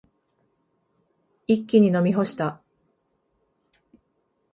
[1.45, 2.59] 一気に飲み干した。